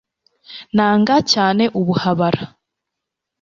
[0.75, 2.41] nanga cyane ubuhabara